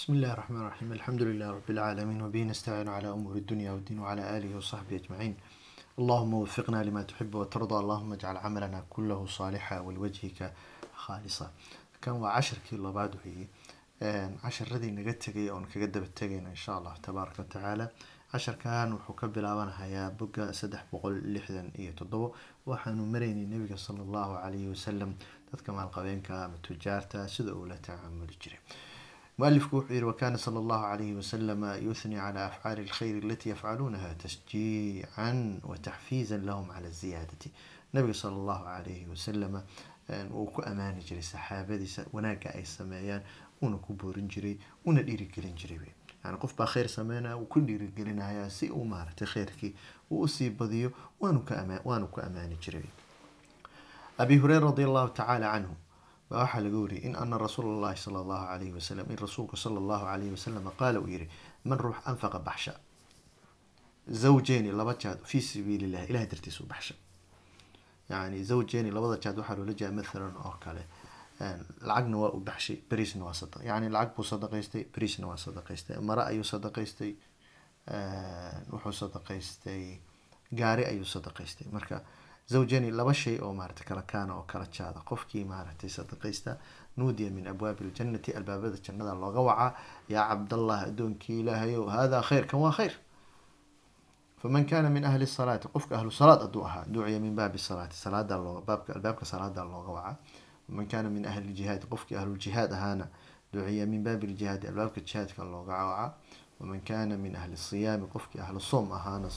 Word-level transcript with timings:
بسم 0.00 0.12
الله 0.12 0.32
الرحمن 0.32 0.60
الرحيم 0.60 0.92
الحمد 0.92 1.22
لله 1.22 1.50
رب 1.50 1.70
العالمين 1.70 2.22
وبه 2.22 2.42
نستعين 2.42 2.88
على 2.88 3.08
أمور 3.10 3.36
الدنيا 3.36 3.72
والدين 3.72 3.98
وعلى 3.98 4.36
آله 4.36 4.56
وصحبه 4.56 4.96
أجمعين 4.96 5.36
اللهم 5.98 6.34
وفقنا 6.34 6.82
لما 6.82 7.02
تحب 7.02 7.34
وترضى 7.34 7.74
اللهم 7.82 8.12
اجعل 8.12 8.36
عملنا 8.36 8.84
كله 8.90 9.26
صالحا 9.26 9.80
ولوجهك 9.80 10.52
خالصا 10.94 11.50
كان 12.02 12.14
وعشر 12.14 12.56
كيلو 12.70 12.92
بعد 12.92 13.12
هي 13.24 13.46
عشر 14.44 14.72
ردي 14.72 14.90
نجتجي 14.90 15.50
أو 15.50 15.60
نكجد 15.60 15.98
بتجينا 15.98 16.48
إن 16.50 16.54
شاء 16.64 16.78
الله 16.78 16.94
تبارك 17.02 17.38
وتعالى 17.38 17.88
عشر 18.34 18.54
كان 18.54 18.92
وحكب 18.92 19.38
لابنا 19.38 19.82
هيا 19.84 20.16
بقى 20.20 20.52
سدح 20.52 20.84
بقول 20.92 21.34
لحدا 21.34 21.70
إيه 21.78 21.90
تضبو 21.96 22.34
وحنو 22.66 23.06
مريني 23.06 23.42
النبي 23.44 23.76
صلى 23.76 24.02
الله 24.02 24.36
عليه 24.36 24.68
وسلم 24.68 25.16
تذكر 25.52 25.72
مع 25.72 25.82
القبين 25.84 26.20
كام 26.20 26.56
تجارته 26.56 27.26
سدوا 27.26 27.68
لا 27.68 27.76
تعمل 27.76 28.26
جري 28.42 28.58
mualifku 29.41 29.75
wuxuu 29.75 29.93
yihi 29.93 30.05
wakana 30.05 30.37
sala 30.37 30.59
allahu 30.59 30.83
calayhi 30.83 31.15
wasalama 31.15 31.75
yuhnii 31.75 32.15
cala 32.15 32.45
afcaali 32.45 32.81
alkhayr 32.81 33.23
alatii 33.25 33.49
yafcaluunaha 33.49 34.13
tashjiican 34.15 35.61
wa 35.63 35.77
taxfiizan 35.77 36.45
lahum 36.45 36.67
cala 36.67 36.89
ziyaadati 36.89 37.51
nabiga 37.93 38.13
sala 38.13 38.35
allahu 38.35 38.63
calayhi 38.65 39.07
wasalama 39.09 39.63
wuu 40.33 40.45
ku 40.45 40.61
ammaani 40.61 41.01
jiray 41.03 41.23
saxaabadiisa 41.23 42.05
wanaagga 42.13 42.53
ay 42.53 42.65
sameeyaan 42.65 43.21
uuna 43.63 43.77
ku 43.77 43.93
boorin 43.93 44.27
jiray 44.29 44.57
una 44.85 45.01
dhiirigelin 45.01 45.55
jiray 45.57 45.79
yani 46.23 46.37
qof 46.37 46.55
baa 46.55 46.67
kheyr 46.67 46.89
sameynaya 46.89 47.37
wuu 47.37 47.45
ku 47.45 47.59
dhiirigelinaya 47.61 48.49
si 48.49 48.69
uu 48.69 48.85
maaragtay 48.85 49.27
kheyrkii 49.27 49.75
uu 50.11 50.21
u 50.21 50.27
sii 50.27 50.49
badiyo 50.49 50.91
waanu 51.19 52.07
ku 52.07 52.21
ammaani 52.21 52.57
jiray 52.61 52.85
abi 54.17 54.37
hureyra 54.37 54.65
radi 54.69 54.83
allahu 54.83 55.09
tacaala 55.09 55.51
canhu 55.53 55.75
ba 56.31 56.35
waxaa 56.43 56.61
laga 56.65 56.77
wariyay 56.83 57.03
in 57.07 57.13
ana 57.23 57.35
rasuula 57.45 57.69
allahi 57.77 57.97
sala 58.05 58.19
allahu 58.23 58.45
alayhi 58.55 58.73
wasalam 58.79 59.05
in 59.13 59.17
rasuulku 59.25 59.55
sala 59.63 59.77
allahu 59.83 60.05
alayhi 60.13 60.31
wasalam 60.37 60.63
qaala 60.81 60.97
uu 61.03 61.09
yihi 61.15 61.27
man 61.69 61.77
ruux 61.85 61.97
anfaqa 62.11 62.39
baxsha 62.47 62.73
zawjeyni 64.23 64.71
laba 64.79 64.93
jaad 65.03 65.19
fii 65.31 65.41
sabiili 65.41 65.85
illahi 65.87 66.05
ilahay 66.11 66.27
dartiisa 66.33 66.63
baxsha 66.73 66.95
yani 68.09 68.43
zawjeyni 68.51 68.89
labada 68.97 69.17
jaad 69.23 69.37
waxaa 69.41 69.55
loola 69.59 69.73
jeeda 69.79 69.93
mathalan 69.99 70.35
oo 70.45 70.55
kale. 70.63 70.83
Lacagna 71.89 72.17
waa 72.23 72.31
u 72.37 72.39
baxshay 72.49 72.77
berisna 72.89 73.23
waa 73.25 73.33
sada 73.41 73.57
yani 73.69 73.87
lacag 73.95 74.15
buu 74.15 74.23
sadaqaystay 74.33 74.83
berisna 74.93 75.25
waa 75.31 75.37
sadaqaystay. 75.45 75.95
Mare 76.09 76.21
ayuu 76.31 76.43
sadaqaystay 76.53 77.11
wuxuu 78.73 78.93
sadaqaystay 79.01 79.83
gaari 80.59 80.83
ayuu 80.91 81.05
sadaqaystay. 81.15 81.67
Marka 81.75 82.03
zawjani 82.51 82.91
laba 82.91 83.13
shay 83.13 83.37
oo 83.39 83.53
maarata 83.53 83.83
kala 83.83 84.01
kaana 84.11 84.35
oo 84.35 84.45
kala 84.51 84.65
jaada 84.77 84.99
qofkii 85.09 85.43
maaragtay 85.51 85.89
sadaqaysta 85.97 86.57
nuudiya 86.97 87.31
min 87.31 87.47
abwaabi 87.47 87.83
ljannati 87.91 88.31
albaabada 88.39 88.77
jannada 88.85 89.13
looga 89.23 89.41
wacaa 89.49 89.71
yaa 90.09 90.27
cabdallah 90.29 90.79
addoonkii 90.89 91.39
ilaahayow 91.41 91.85
haadaa 91.95 92.21
khayr 92.29 92.45
kan 92.47 92.59
waa 92.59 92.71
khayr 92.79 92.93
faman 94.41 94.65
kaana 94.65 94.89
min 94.89 95.05
ahli 95.05 95.27
salaati 95.27 95.67
qofka 95.67 95.95
ahlu 95.97 96.11
salaad 96.11 96.41
hadduu 96.41 96.63
ahaa 96.65 96.85
duciya 96.93 97.19
min 97.19 97.35
baabi 97.35 97.57
salaati 97.57 97.95
salaada 97.95 98.37
baabka 98.67 99.25
salaada 99.25 99.63
looga 99.63 99.91
wacaa 99.97 100.15
waman 100.69 100.87
kaana 100.87 101.09
min 101.09 101.25
ahli 101.25 101.53
ljihaadi 101.53 101.85
qofkii 101.85 102.15
ahluljihaad 102.15 102.73
ahaana 102.73 103.07
duciya 103.53 103.85
min 103.85 104.03
baabi 104.03 104.27
ljihaadi 104.27 104.67
albaabka 104.67 105.01
jihaadka 105.01 105.43
looga 105.43 105.73
wacaa 105.85 106.13
waman 106.59 106.81
kaana 106.81 107.17
min 107.17 107.35
ahli 107.35 107.57
siyaami 107.57 108.07
qofkii 108.07 108.41
ahlu 108.41 108.59
soom 108.59 108.91
ahaana 108.91 109.29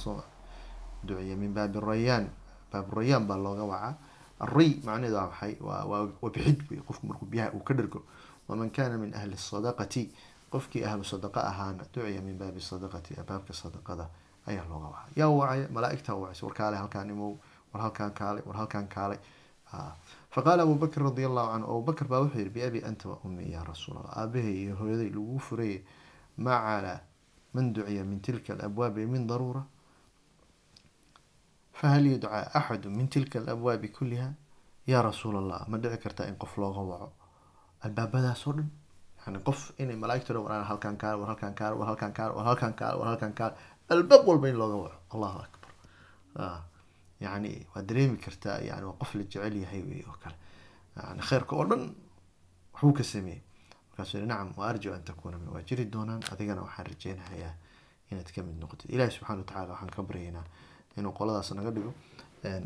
duciya 1.04 1.36
min 1.36 1.54
baabi 1.54 1.80
rayaan 1.80 2.30
baaburayaan 2.74 3.24
baa 3.30 3.38
looga 3.46 3.64
wacaa 3.72 3.94
aray 4.44 4.70
macnaheedu 4.86 5.16
waa 5.16 5.28
maxay? 5.30 5.54
Waa 5.62 5.84
waa 5.90 6.30
bixid. 6.34 6.58
Wey 6.70 6.80
qofku 6.88 7.06
markuu 7.06 7.26
biyaha 7.30 7.50
uu 7.56 7.62
ka 7.68 7.74
dhergo 7.78 8.00
waman 8.48 8.70
kaana 8.70 8.98
min 8.98 9.14
ahli 9.14 9.36
sadaqati. 9.38 10.02
Qofkii 10.50 10.84
ahlu 10.84 11.04
sadaqa 11.04 11.40
ahaana 11.50 11.84
duciya 11.94 12.20
min 12.22 12.34
baabi 12.38 12.60
sadaqati 12.60 13.14
baabka 13.28 13.52
sadaqada 13.62 14.06
ayaa 14.46 14.66
looga 14.70 14.88
wacaa 14.94 15.10
yaa 15.20 15.30
wacaya 15.30 15.66
malaaigta 15.76 16.14
wacaysa 16.14 16.46
war 16.46 16.54
kaale 16.54 16.76
halkaan 16.82 17.10
imow. 17.10 17.32
War 17.72 17.82
halkaan 17.82 18.12
kaale 18.20 18.40
war 18.46 18.56
halkaan 18.56 18.86
kaale 18.88 19.18
faqaala 20.34 20.62
abu 20.62 20.74
bakr 20.78 21.02
radi 21.02 21.24
allahu 21.30 21.48
canhu 21.52 21.66
abu 21.74 21.82
bakr 21.88 22.04
baa 22.10 22.20
wuxuu 22.22 22.38
yihi 22.38 22.50
biabi 22.56 22.80
anta 22.88 23.08
wa 23.08 23.18
ummi 23.26 23.50
ya 23.52 23.64
rasuul 23.64 23.96
allah 23.98 24.14
aabahay 24.22 24.54
iyo 24.62 24.74
hooyaday 24.80 25.10
lagu 25.10 25.38
furayay 25.46 25.80
ma 26.38 26.54
calaa 26.66 27.00
man 27.54 27.72
duciya 27.74 28.04
min 28.04 28.20
tilka 28.20 28.54
alabwaabi 28.54 29.06
min 29.06 29.26
daruura 29.26 29.62
fahal 31.84 32.04
yudcaa 32.12 32.48
axadu 32.58 32.88
min 32.90 33.08
tilka 33.14 33.38
alabwaabi 33.44 33.88
kulliha 33.98 34.28
yaa 34.92 35.02
rasuul 35.10 35.36
allah 35.42 35.60
ma 35.68 35.76
dhici 35.78 35.98
kartaa 36.04 36.26
in 36.32 36.36
qof 36.42 36.52
looga 36.62 36.80
waco 36.90 37.08
albaabadaas 37.86 38.42
oo 38.48 38.52
dhan 38.58 38.68
yani 39.26 39.38
qof 39.48 39.60
inay 39.82 39.96
malaaigto 40.02 40.32
dhan 40.34 40.42
waraan 40.46 40.64
halkaan 40.70 40.96
kaale 41.02 41.16
war 41.20 41.28
halkaan 41.32 41.54
kaale 41.60 41.74
war 41.78 41.86
halkaan 41.90 42.12
kaale 42.18 42.32
war 42.36 42.46
halkaan 42.50 42.74
kaale 42.80 42.96
war 43.00 43.08
halkaan 43.12 43.34
kaale 43.38 43.54
albaab 43.94 44.22
walba 44.28 44.46
in 44.52 44.56
looga 44.62 44.76
waco 44.84 44.98
allahu 45.14 45.38
akbar 45.46 45.70
yani 47.24 47.52
waad 47.74 47.84
dareemi 47.88 48.16
kartaa 48.26 48.58
yani 48.70 48.84
waa 48.88 48.96
qof 49.02 49.14
la 49.14 49.22
jecel 49.22 49.56
yahay 49.64 49.82
wey 49.90 50.02
oo 50.10 50.16
kale 50.22 50.36
yani 50.96 51.20
kheyrka 51.28 51.52
oo 51.56 51.64
dhan 51.70 51.82
waxbuu 52.72 52.92
ka 52.98 53.04
sameeyey 53.12 53.42
markaasuu 53.90 54.18
yihi 54.18 54.28
nacam 54.32 54.48
wa 54.58 54.64
arju 54.70 54.88
an 54.96 55.02
takuuna 55.10 55.36
min 55.42 55.48
waa 55.54 55.62
jiri 55.68 55.84
doonaan 55.94 56.22
adigana 56.32 56.60
waxaan 56.66 56.86
rajeynahayaa 56.92 57.54
inaad 58.10 58.28
ka 58.34 58.40
mid 58.46 58.56
inuu 60.98 61.12
qoladaas 61.18 61.50
naga 61.58 61.70
dhigo 61.76 61.92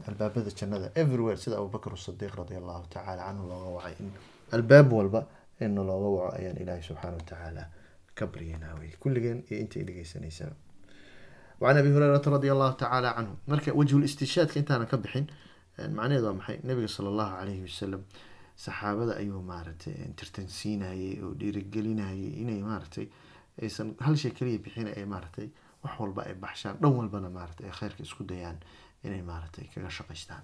albaabada 0.09 0.51
jannada 0.61 0.87
everywhere 1.03 1.37
sida 1.43 1.57
abubakr 1.61 1.93
sadiiq 2.07 2.35
radiallahu 2.43 2.85
tacaala 2.95 3.23
canhu 3.29 3.45
looga 3.51 3.71
wacay. 3.79 3.95
In 4.03 4.11
albaab 4.57 4.93
walba 4.99 5.21
in 5.61 5.75
looga 5.75 6.09
waco 6.17 6.37
ayaan 6.39 6.57
ilaahay 6.63 6.83
subxaana 6.89 7.17
watacaala 7.21 7.63
ka 8.19 8.25
baryanaawy 8.27 8.89
kulligeen 9.03 9.39
iyo 9.51 9.57
intay 9.63 9.83
dhegeysanaysaa 9.89 10.53
an 11.71 11.77
abi 11.83 11.91
hurayrata 11.95 12.31
radi 12.37 12.49
allahu 12.55 12.75
tacaala 12.83 13.11
canhu 13.19 13.35
marka 13.53 13.71
wejhulistinshaadka 13.81 14.57
intaana 14.63 14.87
ka 14.93 14.97
bixin 15.05 15.27
macnaheed 15.99 16.25
waa 16.29 16.37
maxay? 16.41 16.59
Nabiga 16.69 16.89
sala 16.97 17.09
allahu 17.13 17.33
calayhi 17.39 17.63
wasalam 17.69 18.03
saxaabada 18.65 19.13
ayuu 19.23 19.43
maaragtay 19.51 19.95
tartansiinayay 20.19 21.11
oo 21.25 21.33
dhiirigelinayay 21.41 22.31
inay 22.43 22.61
maaragtay 22.69 23.07
aysan 23.63 23.89
hal 24.05 24.15
shay 24.23 24.33
keliya 24.39 24.59
bixina 24.67 24.91
ay 24.99 25.05
maaragtay 25.15 25.49
wax 25.85 25.95
walba 26.01 26.23
ay 26.29 26.35
baxshaan 26.45 26.77
dhan 26.83 26.93
walbana 26.99 27.29
maarata 27.37 27.61
ay 27.69 27.73
kheyrka 27.79 28.01
isku 28.07 28.23
dayaan 28.31 28.59
inay 29.05 29.23
maaratay 29.31 29.67
kaga 29.75 29.91
shaqaystaan. 29.99 30.43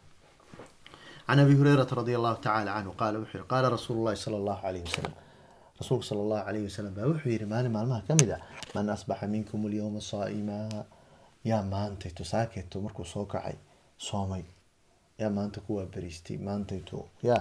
Can 1.27 1.39
abi 1.41 1.55
hurayrata 1.59 1.95
radi 2.00 2.12
allahu 2.19 2.37
tacala 2.45 2.71
canhu 2.77 2.93
qaala 3.00 3.17
wuxuu 3.22 3.39
yihi 3.39 3.49
qaala 3.53 3.67
rasuulu 3.77 4.00
llahi 4.06 4.17
sala 4.25 4.37
allahu 4.43 4.61
alayhi 4.69 4.84
wasalam 4.89 5.15
rasuulku 5.81 6.05
sala 6.11 6.21
allahu 6.27 6.45
alayhi 6.50 6.67
wasalam 6.71 6.93
baa 6.97 7.06
wuxuu 7.11 7.31
yihi 7.34 7.47
maalin 7.53 7.72
maalmaha 7.77 8.03
ka 8.09 8.15
mid 8.21 8.31
ah 8.37 8.41
man 8.75 8.87
asbaxa 8.97 9.27
minkum 9.34 9.61
alyawma 9.69 10.00
saa'ima 10.12 10.59
yaa 11.51 11.62
maantayto 11.75 12.25
saakeeto 12.33 12.77
markuu 12.84 13.05
soo 13.15 13.25
kacay 13.33 13.56
soomay 14.09 14.45
yaa 15.21 15.31
maanta 15.37 15.59
kuwaa 15.66 15.87
beriistay 15.95 16.37
maantayto 16.49 16.99
yaa 17.28 17.41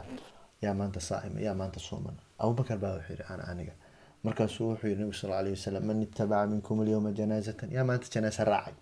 yaa 0.64 0.74
maanta 0.80 1.00
saa'ima 1.10 1.40
yaa 1.48 1.56
maanta 1.62 1.80
sooman 1.88 2.16
abubakar 2.44 2.78
baa 2.84 2.94
wuxuu 2.98 3.14
yihi 3.20 3.26
ana 3.34 3.44
aniga 3.52 3.74
markaasuu 4.24 4.68
wuxuu 4.72 4.88
yihi 4.88 5.00
nabigu 5.00 5.14
sal 5.20 5.30
lla 5.30 5.38
alayh 5.40 5.54
wasalam 5.58 5.84
man 5.86 6.02
itabaca 6.02 6.48
minkum 6.48 6.80
alyawma 6.82 7.12
janaazatan 7.12 7.70
yaa 7.72 7.84
maanta 7.84 8.08
janaasa 8.14 8.44
raacay. 8.46 8.74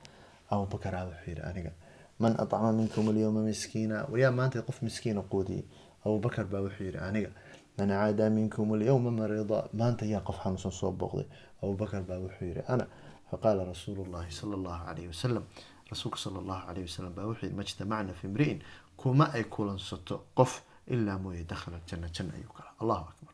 Abubakar 0.52 0.96
a 0.96 1.06
wuxuu 1.06 1.30
yihi 1.32 1.42
aniga 1.50 1.72
man 2.20 2.34
acama 2.38 2.72
minkum 2.74 3.10
alyawma 3.10 3.42
miskiina 3.50 4.06
yaa 4.24 4.32
maanta 4.32 4.62
qof 4.62 4.82
miskiina 4.82 5.22
quudiyey 5.32 5.64
abubakar 6.06 6.46
baa 6.46 6.62
wuxuu 6.66 6.84
yihi 6.84 6.98
aniga 6.98 7.30
man 7.78 7.90
caada 7.90 8.30
minkum 8.30 8.74
alyawma 8.74 9.12
marida 9.12 9.60
maanta 9.74 10.06
yaa 10.06 10.22
qof 10.28 10.38
xanuunsan 10.44 10.72
soo 10.72 10.92
booqday. 10.92 11.26
Abubakar 11.64 12.02
baa 12.10 12.20
wuxuu 12.26 12.46
yihi 12.46 12.62
ana 12.68 12.86
faqaala 13.32 13.66
rasuulu 13.66 14.06
llahi 14.14 14.32
sala 14.32 14.56
allahu 14.60 14.84
alayhi 14.92 15.08
wasalam 15.08 15.44
rasuulka 15.92 16.18
sala 16.20 16.38
allahu 16.40 16.64
alayhi 16.70 16.86
wasalam 16.90 17.14
baa 17.18 17.26
wuxuu 17.30 17.46
yihi 17.48 17.56
majtamacna 17.58 18.14
fi 18.14 18.28
imri'in 18.28 18.60
kuma 18.98 19.26
ay 19.34 19.44
kulansato 19.44 20.16
qof 20.38 20.62
ilaa 20.88 21.18
mooye 21.18 21.44
dakhala 21.52 21.78
janna 21.90 22.08
janna 22.16 22.34
ayuu 22.38 22.54
gala 22.58 22.72
allahu 22.82 23.04
akbar. 23.12 23.34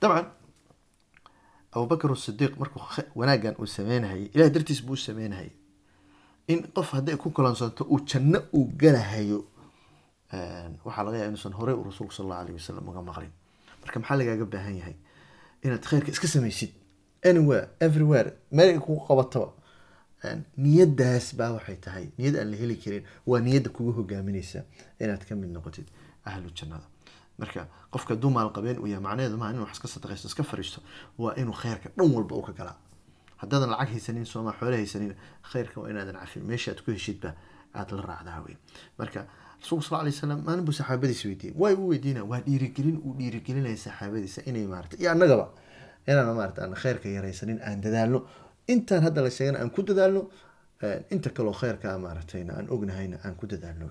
Dabcan 0.00 0.26
abubakr 1.76 2.10
sidiiq 2.26 2.52
markuu 2.60 2.82
wanaagan 3.20 3.54
uu 3.60 3.66
sameynahayay 3.78 4.28
ilahay 4.34 4.50
dartiis 4.56 4.80
buu 4.86 4.92
u 4.98 5.02
sameynahayay 5.08 5.52
in 6.52 6.58
qof 6.76 6.88
hadday 6.96 7.16
ku 7.22 7.30
kulansanto 7.36 7.82
uu 7.92 8.00
janno 8.10 8.38
uu 8.56 8.64
galahayo 8.82 9.40
waxaa 10.86 11.04
laga 11.06 11.16
yaaba 11.18 11.28
inuusan 11.32 11.52
horey 11.58 11.74
u 11.80 11.84
rasuulku 11.90 12.12
sal 12.14 12.24
allahu 12.26 12.40
alayh 12.42 12.54
wasalam 12.60 12.88
uga 12.90 13.02
maqlin. 13.10 13.32
Marka 13.82 13.96
maxaa 14.00 14.16
lagaaga 14.20 14.44
baahan 14.54 14.76
yahay? 14.80 14.96
Inaad 15.64 15.84
kheyrka 15.90 16.10
iska 16.14 16.28
samaysid. 16.34 16.70
Anywhere 17.30 17.66
everywhere 17.86 18.28
meel 18.56 18.80
kugu 18.86 19.00
qabataba 19.08 19.48
niyadaas 20.64 21.26
baa 21.38 21.50
waxay 21.56 21.76
tahay. 21.84 22.06
Niyad 22.18 22.36
aan 22.40 22.50
la 22.50 22.56
heli 22.62 22.76
karin 22.82 23.04
waa 23.26 23.40
niyadda 23.46 23.70
kugu 23.76 23.92
hogaaminaysa 23.98 24.60
inaad 25.02 25.22
ka 25.28 25.34
mid 25.40 25.50
noqotid 25.56 25.86
ahlu 26.24 26.50
jannada 26.58 26.86
marka 27.38 27.66
qofka 27.92 28.14
hadduu 28.14 28.30
maalqabeen 28.30 28.78
uu 28.78 29.00
macnaheedu 29.06 29.36
maaha 29.36 29.52
inuu 29.52 29.64
wax 29.66 29.72
iska 29.76 29.88
sadaqaysto 29.88 30.28
iska 30.28 30.42
fariisto 30.42 30.80
waa 31.18 31.34
inuu 31.40 31.54
kheyrka 31.62 31.88
dhan 31.96 32.08
walba 32.16 32.34
uu 32.36 32.42
ka 32.48 32.52
galaa 32.52 32.76
haddaadan 33.36 33.70
lacag 33.70 33.88
haysanin 33.92 34.24
sooma 34.24 34.52
xoole 34.58 34.76
haysanin 34.76 35.12
kheyrka 35.52 35.80
waa 35.80 35.88
inaadan 35.90 36.16
cafin. 36.20 36.42
Meesha 36.44 36.74
ku 36.84 36.90
heshidba 36.90 37.34
aada 37.74 37.96
la 37.96 38.02
raacdaa 38.02 38.40
wey 38.46 38.56
marka 38.98 39.26
rasuulku 39.60 39.84
sal 39.84 40.04
lay 40.04 40.12
slam 40.12 40.40
maalin 40.46 40.64
buu 40.64 40.72
saxaabadiisa 40.72 41.28
weydiiyey. 41.28 41.54
Way 41.62 41.74
u 41.74 41.88
weydiina 41.92 42.24
waa 42.24 42.40
dhiirigelin 42.46 42.96
uu 43.04 43.12
dhiirigelinaya 43.18 43.76
saxaabadiisa 43.76 44.40
inay 44.48 44.66
maarata 44.66 44.96
iyo 45.00 45.10
annagaba 45.14 45.46
inaan 46.08 46.34
maarata 46.36 46.62
aan 46.64 46.74
khayrka 46.82 47.08
yaraysanin 47.08 47.60
aan 47.62 47.80
dadaalno. 47.84 48.18
Intaan 48.68 49.02
hadda 49.06 49.22
la 49.22 49.30
sheegana 49.30 49.58
aan 49.60 49.70
ku 49.70 49.82
dadaalno 49.82 50.22
inta 51.10 51.30
kaloo 51.30 51.52
khayrkaa 51.52 51.98
maaragtayna 51.98 52.52
aan 52.54 52.66
ognahayna 52.70 53.16
aan 53.24 53.34
ku 53.36 53.46
dadaalno 53.46 53.88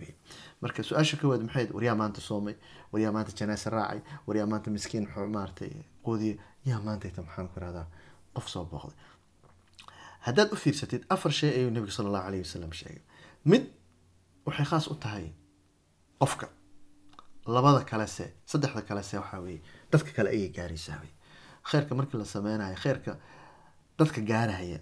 marka 0.61 0.83
su'aasha 0.83 1.17
kawaad 1.17 1.41
maxayd 1.47 1.71
waryaa 1.73 1.95
maanta 1.95 2.21
soomay 2.21 2.55
waryaa 2.93 3.11
maanta 3.11 3.31
janaase 3.39 3.69
raacay 3.69 4.01
waryaa 4.27 4.45
maanta 4.45 4.69
miskiin 4.69 5.07
maaratay 5.35 5.71
qoodiye 6.05 6.37
yaa 6.65 6.79
maantayta 6.81 7.21
maxaan 7.21 7.47
ku 7.49 7.59
irahdaa 7.59 7.87
qof 8.35 8.47
soo 8.49 8.65
booqday. 8.65 8.97
Haddaad 10.25 10.53
u 10.53 10.55
fiirsatid 10.55 11.03
afar 11.09 11.31
shay 11.31 11.49
ayuu 11.57 11.71
nabiga 11.71 11.91
sala 11.91 12.07
allahu 12.09 12.27
alayh 12.27 12.39
wasalam 12.45 12.71
sheegay. 12.73 13.01
Mid 13.45 13.63
waxay 14.45 14.65
khaas 14.65 14.87
u 14.87 14.95
tahay 14.95 15.33
qofka 16.21 16.47
labada 17.47 17.81
kalese 17.85 18.25
saddexda 18.45 18.81
kalese 18.81 19.17
waxaa 19.17 19.39
weeye 19.41 19.61
dadka 19.91 20.11
kale 20.17 20.29
ayay 20.29 20.49
gaaraysaa 20.57 20.99
wey. 21.01 21.11
Kheyrka 21.69 21.95
markii 21.95 22.17
la 22.17 22.25
sameynayo 22.25 22.75
kheyrka 22.83 23.17
dadka 23.99 24.21
gaarahaya 24.21 24.79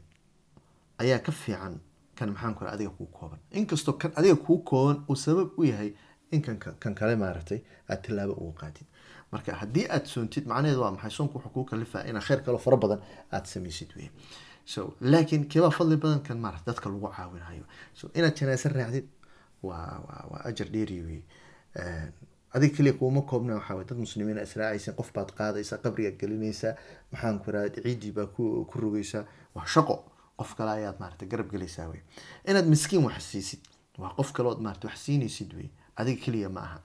ayaa 1.01 1.19
ka 1.19 1.31
fiican 1.31 1.79
kan 2.17 2.29
maxaan 2.33 2.55
ku 2.55 2.65
adiga 2.65 2.89
kuu 2.97 3.05
kooban. 3.17 3.39
Inkastoo 3.51 3.93
kan 4.01 4.11
adiga 4.15 4.35
kuu 4.35 4.57
kooban 4.69 4.97
uu 5.09 5.15
sabab 5.15 5.49
u 5.59 5.63
yahay 5.71 5.93
in 6.31 6.41
kan 6.41 6.93
kale 6.99 7.15
maaragtay 7.15 7.59
aada 7.89 8.01
tilaabo 8.01 8.33
ugu 8.33 8.53
qaadid. 8.61 8.85
Marka 9.31 9.53
haddii 9.61 9.85
aada 9.89 10.05
soontid 10.05 10.45
macnaheedu 10.47 10.81
waa 10.81 10.91
maxay? 10.95 11.11
Soonku 11.17 11.37
wuxuu 11.37 11.53
kuu 11.55 11.65
kalifaa 11.71 12.03
inaad 12.09 12.23
kheyr 12.27 12.41
kaloo 12.45 12.59
fara 12.65 12.77
badan 12.77 12.99
aada 13.31 13.45
samaysid 13.53 13.91
wey 13.97 14.09
so 14.65 14.93
laakiin 15.01 15.47
keebaa 15.51 15.71
fadli 15.77 15.97
badan 16.03 16.21
kan 16.27 16.37
maarata 16.43 16.63
dadka 16.71 16.89
lagu 16.89 17.07
caawinayo 17.17 17.65
so 17.93 18.03
inaad 18.17 18.35
janaase 18.39 18.69
raacdid 18.69 19.07
waa 19.63 20.39
ajar 20.49 20.67
dheeri 20.73 20.99
wey 21.07 21.21
adiga 22.55 22.75
keliya 22.77 22.93
kuuma 22.99 23.21
koobna 23.29 23.55
waxaa 23.59 23.75
way 23.77 23.85
dad 23.89 23.97
muslimiin 24.05 24.37
israacaysa 24.47 24.91
qof 24.99 25.09
baad 25.15 25.29
qaadaysaa 25.39 25.77
qabrigaad 25.83 26.17
gelinaysaa 26.21 26.73
maxaan 27.11 27.39
ku 27.39 27.49
irahda 27.51 27.81
ciiddii 27.85 28.11
baa 28.17 28.27
ku 28.69 28.75
rogaysaa 28.83 29.25
waa 29.55 29.65
shaqo 29.75 29.95
qof 30.37 30.55
kale 30.57 30.71
ayaad 30.71 30.97
maarata 30.99 31.25
garab 31.25 31.49
gelaysaa 31.51 31.87
wey. 31.91 32.01
Inaad 32.47 32.67
miskiin 32.73 33.03
wax 33.05 33.23
siisid 33.31 33.61
waa 33.97 34.13
qof 34.17 34.31
kaleood 34.33 34.59
maarata 34.65 34.87
wax 34.87 34.97
siinaysid 35.05 35.53
wey. 35.53 35.69
Adiga 35.95 36.21
keliya 36.25 36.49
ma 36.49 36.61
aha. 36.67 36.79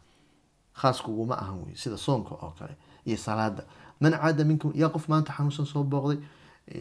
Khaas 0.81 1.01
kuguma 1.03 1.35
ahan 1.43 1.63
wey 1.67 1.75
sida 1.75 1.97
soonka 1.97 2.35
oo 2.35 2.53
kale 2.59 2.77
iyo 3.07 3.17
salaada 3.17 3.65
man 4.01 4.13
caada 4.13 4.45
minkum 4.45 4.73
yaa 4.75 4.89
qof 4.95 5.09
maanta 5.09 5.33
xanuunsan 5.33 5.67
soo 5.67 5.83
booqday? 5.85 6.21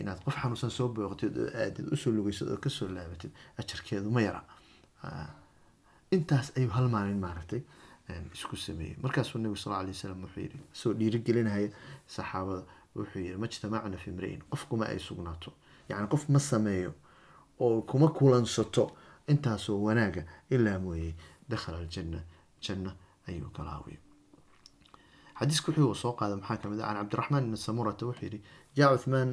Inaad 0.01 0.19
qof 0.25 0.35
xanuunsan 0.41 0.69
soo 0.69 0.87
booqatid 0.89 1.37
oo 1.37 1.49
aadid 1.61 1.87
u 1.93 1.95
soo 1.95 2.11
lugeysad 2.11 2.47
oo 2.51 2.57
ka 2.57 2.69
soo 2.69 2.87
laabatid 2.87 3.31
ajarkeedu 3.57 4.11
ma 4.11 4.21
yara. 4.21 4.41
Intaas 6.11 6.51
ayuu 6.57 6.71
hal 6.71 6.87
maalin 6.89 7.19
maaragtay 7.19 7.61
isku 8.33 8.55
sameeyey. 8.55 8.95
Markaasuu 9.03 9.39
nabigu 9.41 9.57
sal 9.59 9.73
alay 9.73 9.91
wasalam 9.95 10.21
wuxuu 10.23 10.41
yidhi 10.45 10.59
soo 10.73 10.93
dhiirigelinaya 10.99 11.69
saxaabada. 12.07 12.63
Wuxuu 12.95 13.19
yidhi 13.25 13.37
majtamacna 13.43 13.97
fi 14.03 14.11
mri'in 14.11 14.41
qof 14.51 14.63
kuma 14.69 14.85
ay 14.91 14.99
sugnaato 14.99 15.51
yacni 15.89 16.07
qof 16.13 16.29
ma 16.29 16.39
sameeyo 16.39 16.91
oo 17.59 17.81
kuma 17.81 18.07
kulansato 18.17 18.85
intaasoo 19.31 19.79
wanaaga 19.87 20.23
ilaa 20.49 20.79
mooyey 20.79 21.13
dakhala 21.49 21.77
aljanna 21.77 22.19
janna 22.65 22.91
ayuu 23.27 23.49
galaawiy 23.57 23.97
xadiiska 25.39 25.67
wuxuu 25.71 25.95
soo 25.95 26.13
qaada 26.19 26.35
maxaa 26.37 26.57
ka 26.61 26.69
mid 26.69 26.79
ah 26.81 26.87
can 26.87 26.97
cabdiraxmaan 26.99 27.43
ibni 27.45 27.57
samurata 27.57 28.05
wuxuu 28.05 28.25
yidhi 28.25 28.39
jaa 28.77 28.89
cuthmaan 28.93 29.29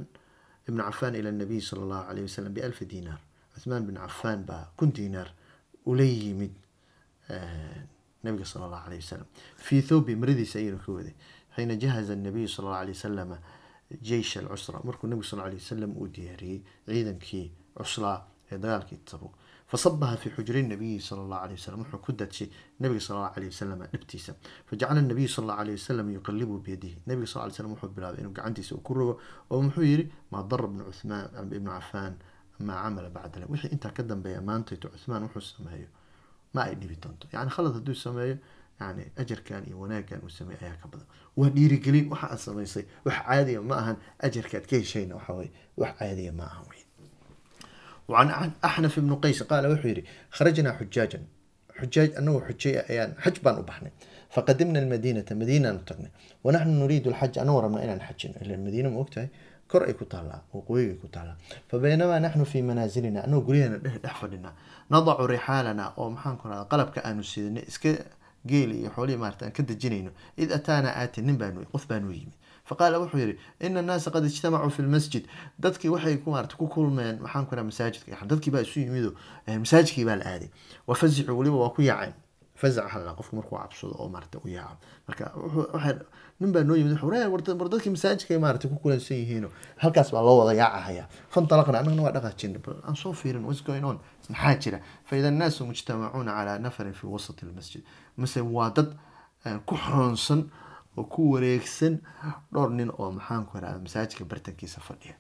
ibn 0.69 0.79
cafaan 0.87 1.15
ila 1.15 1.31
nabiy 1.33 1.61
sala 1.61 1.83
allahu 1.87 2.05
alayh 2.11 2.23
wasalam 2.29 2.53
bialfi 2.57 2.85
diinaar 2.93 3.21
cuthmaan 3.55 3.83
bin 3.87 3.97
cafaan 3.97 4.41
baa 4.49 4.65
kun 4.77 4.91
diinaar 4.97 5.29
ula 5.91 6.03
yimid 6.05 6.53
nabiga 8.25 8.45
sala 8.45 8.65
allahu 8.67 8.87
alayh 8.89 8.99
wasalam 9.05 9.27
fii 9.57 9.83
thawbi 9.83 10.17
maradiisa 10.17 10.59
ayuuna 10.59 10.79
ka 10.85 10.93
waday 10.93 11.15
xiina 11.57 11.75
jahaza 11.83 12.13
anabiyu 12.13 12.49
sala 12.49 12.69
allahu 12.69 12.83
alayh 12.85 12.97
wasalama 12.97 13.39
jeysh 14.09 14.37
alcusra 14.41 14.81
markuu 14.85 15.07
nabigu 15.09 15.25
sal 15.31 15.41
alay 15.41 15.59
wasalam 15.63 15.91
uu 16.01 16.09
diyaariyey 16.17 16.61
ciidankii 16.87 17.47
cuslaa 17.79 18.19
ee 18.53 18.59
dagaalkii 18.59 19.01
tabuk 19.11 19.33
fasabaha 19.71 20.17
fi 20.23 20.29
xujri 20.37 20.63
nabiyi 20.63 21.01
sala 21.01 21.23
allahu 21.25 21.43
alayh 21.45 21.57
wasalam 21.61 21.81
wuxuu 21.83 21.99
ku 22.07 22.13
dadshay 22.13 22.49
nabiga 22.81 23.01
sala 23.07 23.19
allahu 23.19 23.35
alayh 23.39 23.49
wasalam 23.55 23.79
dhibtiisa 23.93 24.33
fajacala 24.69 25.01
nabiyu 25.11 25.29
sala 25.35 25.45
allahu 25.47 25.61
alayh 25.65 25.75
wasalam 25.81 26.07
yuqalibu 26.17 26.55
biyadihi 26.67 26.97
nabiga 27.09 27.27
sal 27.33 27.49
ly 27.49 27.55
slam 27.57 27.71
wuxuu 27.75 27.91
bilaabay 27.97 28.21
inuu 28.23 28.33
gacantiisa 28.39 28.77
ku 28.87 28.95
rogo 28.95 29.15
oo 29.51 29.61
muxuu 29.67 29.83
yidhi 29.93 30.05
maa 30.33 30.43
dara 30.51 30.65
ibnu 30.71 30.83
cuthmaan 30.91 31.27
ibnu 31.59 31.71
cafaan 31.77 32.15
maa 32.69 32.83
camala 32.85 33.09
bacdala 33.17 33.47
wixii 33.53 33.71
intaa 33.75 33.93
ka 33.97 34.03
dambeeya 34.11 34.41
maantayto 34.49 34.89
cuthmaan 34.95 35.23
wuxuu 35.27 35.45
sameeyo 35.57 35.89
ma 36.55 36.61
ay 36.69 36.75
dhibi 36.81 36.97
doonto 37.03 37.25
yani 37.33 37.51
khalad 37.57 37.73
hadduu 37.79 37.95
sameeyo 38.07 38.37
yani 38.82 39.04
ajarkan 39.22 39.64
iyo 39.68 39.80
wanaaggan 39.80 40.20
uu 40.26 40.30
sameey 40.30 40.58
ayaa 40.62 40.78
ka 40.82 40.88
badan 40.92 41.08
waa 41.40 41.50
dhiirigelin 41.56 42.06
waxa 42.12 42.28
aad 42.32 42.40
samaysay 42.48 42.84
wax 43.06 43.16
caadiya 43.28 43.62
ma 43.62 43.76
ahan 43.82 43.98
ajarkaad 44.28 44.66
ka 44.70 44.76
heshayna 44.82 45.16
waxa 45.20 45.34
weye 45.40 45.52
wax 45.82 45.92
caadiya 46.00 46.32
ma 46.40 46.44
ahan 46.52 46.66
wey 46.72 46.82
وعن 48.10 48.52
أحنف 48.66 49.00
بن 49.00 49.16
قيس 49.16 49.44
قال 49.44 49.72
وحيري 49.72 50.04
خرجنا 50.32 50.74
حجاجا 50.74 51.22
حجاج 51.80 52.10
أنه 52.18 52.42
حجي 52.48 52.80
أيان 52.90 53.14
حج 53.20 53.38
بان 53.44 53.56
أبحنا 53.56 53.92
فقدمنا 54.30 54.80
المدينة 54.80 55.26
مدينة 55.32 55.72
نتقنا 55.72 56.10
ونحن 56.44 56.70
نريد 56.70 57.08
الحج 57.08 57.40
أنا 57.40 57.52
ورمنا 57.52 57.84
إلى 57.84 57.94
الحج 57.94 58.26
إلى 58.42 58.54
المدينة 58.56 58.90
موقتها 58.90 59.28
كرأي 59.72 59.94
كتالا 59.94 60.42
وقوي 60.54 60.94
كتالا 60.94 61.36
فبينما 61.70 62.20
نحن 62.20 62.44
في 62.44 62.62
منازلنا 62.62 63.26
أنه 63.26 63.40
قرينا 63.48 63.82
نحفظنا 64.06 64.54
نضع 64.92 65.14
رحالنا 65.26 65.84
أو 65.98 66.10
محان 66.10 66.36
كنا 66.38 66.64
قلب 66.64 66.90
كأنو 66.90 67.22
سيدنا 67.22 67.62
geel 68.47 68.71
iyo 68.73 68.91
xoolihii 68.97 69.19
maarata 69.25 69.47
aan 69.47 69.53
ka 69.53 69.63
dejinayno 69.63 70.11
id 70.37 70.53
ataanaa 70.53 70.95
aatin 71.03 71.27
nin 71.27 71.39
baanu 71.39 71.65
qof 71.73 71.87
baanu 71.89 72.13
yimid. 72.13 72.35
Faqaala 72.65 72.99
wuxuu 72.99 73.19
yihi 73.19 73.39
ina 73.61 73.81
annaasa 73.81 74.11
qad 74.11 74.25
ijtamacuu 74.25 74.71
fi 74.71 74.83
lmasjid 74.83 75.25
dadkii 75.59 75.89
waxay 75.95 76.17
maarata 76.27 76.57
ku 76.57 76.69
kulmeen 76.69 77.21
maxaan 77.21 77.47
ku 77.47 77.57
masaajidka. 77.57 78.11
Yani 78.13 78.29
dadkii 78.29 78.51
baa 78.51 78.61
isu 78.67 78.81
yimido 78.81 79.11
masaajidkii 79.47 80.05
baa 80.05 80.17
la 80.17 80.25
aaday. 80.33 80.49
Wafazicuu 80.87 81.39
weliba 81.39 81.57
waa 81.57 81.71
ku 81.77 81.83
yaaceen. 81.83 82.15
Fazac 82.55 82.89
halla 82.89 83.15
qofku 83.19 83.37
markuu 83.37 83.59
cabsado 83.59 83.95
oo 83.99 84.09
maarata 84.09 84.39
u 84.45 84.49
yaaco 84.49 84.77
marka 85.09 85.25
waxay 85.75 85.99
nin 86.41 86.53
baa 86.53 86.63
noo 86.65 86.77
yimid 86.77 86.99
war 87.03 87.69
dadkii 87.73 87.91
masaajidka 87.97 88.39
maarata 88.45 88.69
ku 88.69 88.77
kulansan 88.83 89.17
yihiino 89.23 89.49
halkaas 89.83 90.11
baa 90.15 90.23
loo 90.27 90.37
wada 90.41 90.53
yaacahaya 90.63 91.05
fantalaqna 91.35 91.79
annagana 91.81 92.03
waa 92.07 92.13
dhaqaajina 92.17 92.59
bal 92.65 92.77
aan 92.89 92.97
soo 92.97 93.13
fiirin 93.13 93.45
what's 93.49 93.63
going 93.69 93.85
on? 93.91 93.99
Maxaa 94.29 94.55
jira? 94.63 94.79
Faida 95.09 95.29
annaasu 95.29 95.67
mujtamacuuna 95.71 96.33
calaa 96.39 96.59
nafarin 96.59 96.93
fi 97.01 97.07
wasati 97.07 97.47
lmasjid. 97.47 97.83
Mase 98.17 98.41
waa 98.57 98.71
dad 98.77 98.89
ku 99.67 99.75
xoonsan 99.77 100.41
oo 100.97 101.05
ku 101.05 101.21
wareegsan 101.33 101.95
dhowr 102.53 102.71
nin 102.79 102.91
oo 102.99 103.11
maxaan 103.19 103.47
ku 103.47 103.59
irahda 103.59 103.79
masaajidka 103.87 104.25
bartankiisa 104.25 104.81
fadhiya. 104.81 105.15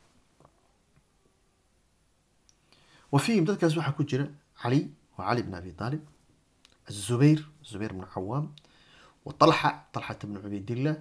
Wa 3.12 3.18
fiihim 3.24 3.44
dadkaas 3.46 3.76
waxaa 3.78 3.94
ku 3.98 4.02
jira 4.10 4.26
cali 4.62 4.80
waa 5.16 5.28
cali 5.28 5.42
bn 5.46 5.54
abi 5.54 5.70
aalib 5.78 6.02
azubayr 6.90 7.40
zubayr 7.70 7.92
bn 7.94 8.04
cawaam 8.14 8.46
wa 9.24 9.32
talxa 9.32 9.70
talxata 9.92 10.26
bn 10.26 10.36
cubaydillah 10.42 10.96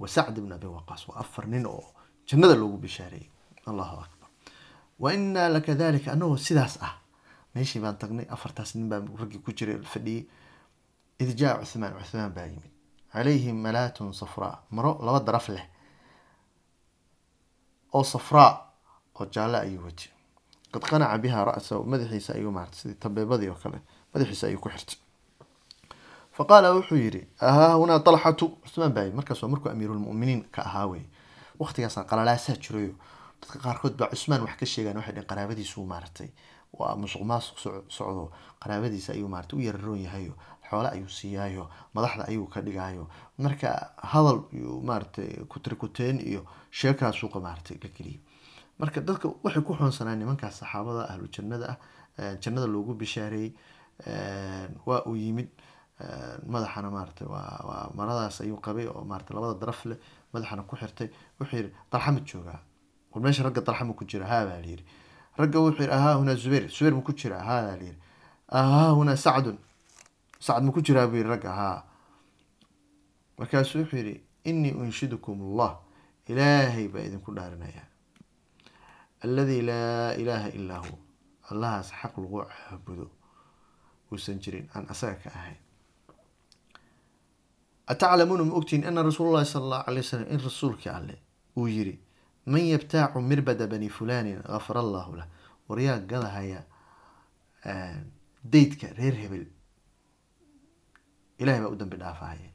wa 0.00 0.08
sacd 0.08 0.36
bn 0.40 0.52
abi 0.52 0.66
waqaas 0.66 1.08
waa 1.08 1.20
afar 1.20 1.46
nin 1.46 1.66
oo 1.66 1.84
jannada 2.28 2.54
loogu 2.54 2.76
bishaareeyey 2.78 3.30
allahu 3.66 3.96
akbar. 4.04 4.28
Wa 4.98 5.12
inaa 5.14 5.48
lakadalika 5.48 6.12
anagoo 6.12 6.36
sidaas 6.36 6.78
ah. 6.82 6.94
Meeshii 7.54 7.80
baan 7.82 7.96
tagnay 7.98 8.26
afartaas 8.28 8.74
nin 8.74 8.88
baa 8.88 9.00
raggii 9.20 9.38
ku 9.44 9.52
jira 9.52 9.78
fadhiyey 9.82 10.26
id 11.18 11.30
jaa 11.38 11.58
cuthmaan 11.60 11.92
cuthmaan 11.98 12.32
baa 12.34 12.46
yimid. 12.46 12.70
Calayhi 13.12 13.52
malaatun 13.52 14.12
safraa 14.12 14.54
maro 14.70 14.98
laba 15.06 15.20
daraf 15.20 15.48
leh 15.48 15.66
oo 17.94 18.04
safraa 18.04 18.52
oo 19.14 19.26
jaalle 19.34 19.58
ayuu 19.58 19.84
wati 19.86 20.10
qad 20.72 20.82
qanaca 20.90 21.18
bihaa 21.22 21.44
ra'sa 21.44 21.78
madaxiisa 21.92 22.34
ayuu 22.34 22.50
maartay 22.52 22.78
sidii 22.80 22.98
tabeebadii 23.04 23.50
fa 26.36 26.44
qaala 26.50 26.68
wuxuu 26.76 26.96
yidhi 27.04 27.22
ahaa 27.40 27.74
hunaa 27.80 28.00
talxatu? 28.06 28.46
Cusmaan 28.64 28.92
baa 28.96 29.04
waa 29.42 29.48
markuu 29.52 29.70
amiirulmu'miniin 29.74 30.42
ka 30.54 30.62
ahaa 30.68 30.86
weye 30.92 31.06
waqtigaasaa 31.60 32.04
qalalaasaa 32.10 32.56
jirayo 32.64 32.94
dadka 33.40 33.58
qaarkood 33.64 33.94
baa 34.00 34.08
cusmaan 34.12 34.42
wax 34.46 34.56
ka 34.60 34.66
sheegaan 34.66 34.96
waxay 34.98 35.14
dhaheen 35.14 35.28
qaraabadiisu 35.30 35.84
maaragtay 35.92 36.28
waa 36.78 36.96
musuq 36.96 37.22
socdo. 37.88 38.24
Qaraabadiisa 38.62 39.12
ayuu 39.12 39.28
maarata 39.28 39.56
u 39.56 39.60
yararoon 39.60 40.00
yahayo 40.06 40.34
xoole 40.70 40.88
ayuu 40.96 41.08
siiyaayo 41.08 41.64
madaxda 41.94 42.24
ayuu 42.30 42.46
ka 42.46 42.60
dhigaayo. 42.66 43.06
Marka 43.38 43.68
hadal 44.12 44.38
iyo 44.52 44.80
maaratay 44.88 45.44
kutrikuteen 45.48 46.18
iyo 46.20 46.42
sheekaa 46.70 47.12
suuqa 47.12 47.40
maaratay 47.40 47.76
la 47.82 47.88
geliyay 47.96 48.20
marka 48.78 49.00
dadka 49.00 49.28
waxay 49.44 49.62
ku 49.62 49.74
xoonsanaan 49.78 50.18
nimankaas 50.18 50.58
saxaabada 50.58 51.06
ahlu 51.12 51.28
ah 51.72 51.78
jannada 52.42 52.66
loogu 52.66 52.94
bishaareeyey 52.94 53.52
waa 54.86 55.02
uu 55.06 55.14
yimid 55.16 55.48
madaxana 56.52 56.90
maaratay 56.90 57.26
waa 57.26 57.90
maradaas 57.94 58.40
ayuu 58.40 58.58
qabay 58.66 58.86
oo 58.86 59.04
maarata 59.04 59.34
labada 59.34 59.54
daraf 59.60 59.84
leh 59.86 59.98
madaxana 60.32 60.62
ku 60.68 60.76
xirtay. 60.76 61.08
Wuxuu 61.38 61.56
yidhi 61.56 61.70
dalxa 61.92 62.10
ma 62.12 62.20
joogaa. 62.20 62.60
War 63.12 63.20
meesha 63.22 63.42
ragga 63.46 63.60
dalxa 63.60 63.84
ma 63.84 63.92
ku 63.94 64.04
jira 64.04 64.26
haa 64.26 64.44
baa 64.46 64.58
layidhi 64.64 64.84
ragga 65.38 65.58
wuxuu 65.60 65.82
yidhi 65.82 65.92
ahaa 65.94 66.14
hunaa 66.18 66.34
zubayr. 66.42 66.68
Zubayr 66.68 66.94
ma 66.94 67.02
ku 67.02 67.12
jira? 67.12 67.38
Haa 67.48 67.62
baa 67.66 67.76
layidhi 67.80 67.98
ahaa 68.48 68.90
hunaa 68.98 69.16
sacdun. 69.16 69.58
Sacd 70.40 70.62
ma 70.66 70.72
ku 70.72 70.80
jiraa? 70.82 71.06
buu 71.06 71.16
yidhi 71.16 71.28
ragga 71.34 71.50
haa 71.60 71.78
markaasuu 73.38 73.78
wuxuu 73.82 73.96
yidhi 74.02 74.14
inii 74.44 74.72
unshidukum 74.82 75.36
allah 75.48 75.72
ilaahay 76.30 76.88
baa 76.88 77.00
idinku 77.08 77.30
dhaarinayaa 77.36 77.86
alladii 79.24 79.62
laa 79.70 80.12
ilaaha 80.22 80.48
illaa 80.58 80.82
hu 80.86 80.94
allahaas 81.50 81.88
xaq 82.00 82.14
lagu 82.18 82.42
caabudo. 82.50 83.06
Uusan 84.12 84.38
jirin 84.42 84.66
aan 84.74 84.84
asaga 84.92 85.16
ka 85.22 85.30
ahayn 85.38 85.56
ataclamuuna 87.92 88.44
ma 88.44 88.54
ogtihin 88.60 88.86
ana 88.88 89.02
rasuul 89.02 89.32
llahi 89.34 89.46
sala 89.46 89.64
allahu 89.64 89.84
alay 89.90 90.00
wasalam 90.04 90.26
in 90.34 90.40
rasuulkii 90.48 90.90
alle 90.98 91.14
uu 91.56 91.66
yiri 91.68 91.94
man 92.46 92.60
yabtaacu 92.74 93.20
mirbada 93.20 93.66
bani 93.66 93.88
fulanin 93.88 94.38
gafara 94.42 94.80
allahu 94.80 95.16
lah 95.16 95.26
waryaa 95.68 95.98
gadahaya 96.10 96.60
daydka 98.54 98.86
reer 98.98 99.14
hebel 99.22 99.46
ilahay 101.38 101.60
baa 101.64 101.68
u 101.74 101.76
dambi 101.76 101.96
dhaafahaya 101.96 102.50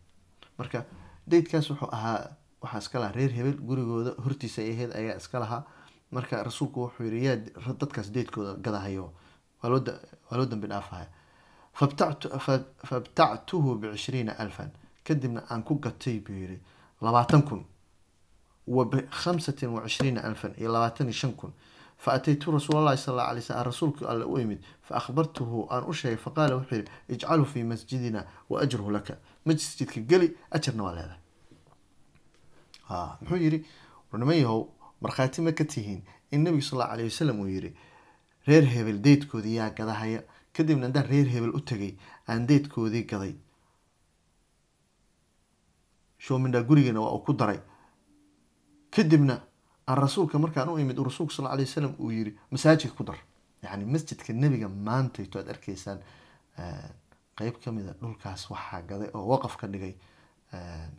marka 0.57 0.85
daydkaas 1.31 1.69
wuxuu 1.69 1.89
ahaa 1.97 2.19
waxaa 2.61 2.79
iska 2.83 2.99
lahaa 2.99 3.15
reer 3.19 3.31
hebel 3.37 3.57
gurigooda 3.69 4.11
hortiisa 4.23 4.61
ay 4.61 4.71
ahayd 4.73 4.91
ayaa 4.99 5.15
iska 5.21 5.39
lahaa 5.43 5.63
marka 6.11 6.43
rasuulku 6.49 6.79
wuxuu 6.85 7.03
yiri 7.07 7.25
yaa 7.25 7.35
dadkaas 7.81 8.11
daydkooda 8.15 8.53
gadahayo 8.65 9.05
waa 9.63 9.69
loo 10.37 10.45
dambi 10.51 10.67
dhaafahaya 10.67 11.07
fabtactuhu 12.89 13.75
bicishriina 13.81 14.31
alfan 14.43 14.71
kadibna 15.09 15.41
aan 15.49 15.63
ku 15.63 15.73
gatay 15.83 16.17
buu 16.25 16.33
yiri 16.41 16.57
labaatan 17.01 17.41
kun 17.47 17.61
wa 18.75 18.85
bikhamsatin 18.85 19.69
wa 19.75 19.81
cishriina 19.87 20.21
alfan 20.29 20.53
iyo 20.59 20.69
labaatan 20.71 21.07
iyo 21.07 21.13
shan 21.21 21.33
kun. 21.33 21.51
Fa 21.97 22.13
ataytu 22.13 22.51
rasuul 22.51 22.97
sal 22.97 23.13
alla 23.13 23.27
alay 23.29 23.41
slam 23.41 23.63
rasuulkii 23.65 24.05
alle 24.07 24.25
u 24.25 24.37
imid 24.39 24.59
fa 24.87 24.95
akhbartuhu 24.99 25.67
aan 25.69 25.83
u 25.89 25.93
sheegay 25.93 26.17
faqaala 26.25 26.55
wuxuu 26.55 26.75
yihi 26.75 26.87
ijcalu 27.13 27.45
fii 27.45 27.63
masjidina 27.63 28.21
wa 28.49 28.61
ajruhu 28.61 28.91
laka. 28.91 29.17
Masjidka 29.45 30.01
geli 30.01 30.27
ajarna 30.51 30.83
waa 30.83 30.93
leedahay. 30.95 31.19
Muxuu 33.21 33.37
yiri 33.45 33.65
yahow 34.41 34.61
markhaati 35.01 35.41
ma 35.41 35.51
ka 35.51 35.63
tihiin 35.65 36.01
in 36.31 36.43
nabigu 36.43 36.61
sal 36.61 36.81
alla 36.81 36.93
alayh 36.93 37.05
wasalam 37.11 37.39
uu 37.39 37.47
yiri 37.47 37.75
reer 38.47 38.65
hebel 38.65 39.01
deydkoodii 39.01 39.55
yaa 39.55 39.69
gadahaya. 39.69 40.23
Kadibna 40.53 40.85
haddaan 40.87 41.07
reer 41.11 41.27
hebel 41.27 41.49
u 41.55 41.59
tegay 41.59 41.93
aan 42.27 42.47
deydkoodii 42.47 43.03
gaday 43.11 43.35
showmindhaa 46.25 46.63
gurigeena 46.69 46.99
waa 47.01 47.11
uu 47.15 47.23
ku 47.25 47.33
daray. 47.33 47.59
Kadibna 48.91 49.35
aan 49.87 49.97
rasuulka 49.97 50.39
markaan 50.39 50.69
u 50.69 50.77
imid 50.79 50.97
uu 50.99 51.03
rasuulka 51.09 51.33
sal 51.33 51.47
alay 51.47 51.65
wasalam 51.65 51.93
uu 51.99 52.11
yiri 52.11 52.31
masaajidka 52.51 52.95
ku 52.97 53.03
dar. 53.03 53.17
Yacni 53.63 53.85
masjidka 53.85 54.33
nebiga 54.33 54.67
maantayto 54.69 55.39
aad 55.39 55.49
arkaysaan 55.53 55.99
qeyb 57.37 57.55
kamida 57.63 57.93
dhulkaas 58.01 58.49
waxaa 58.51 58.81
gaday 58.89 59.09
oo 59.13 59.25
waqaf 59.31 59.55
ka 59.57 59.67
dhigay 59.67 59.93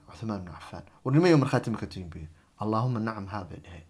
cuthmaan 0.09 0.41
bnu 0.45 0.53
cafaan. 0.53 0.85
Warnimayo 1.05 1.39
markhaati 1.39 1.71
maka 1.71 1.87
tihin 1.87 2.09
buyi 2.11 2.29
allaahuma 2.63 3.01
nacam 3.01 3.27
haa 3.27 3.45
bay 3.45 3.61
dheheen 3.65 3.87